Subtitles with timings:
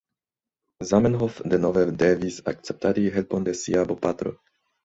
[0.91, 4.35] Zamenhof denove devis akceptadi helpon de sia bopatro.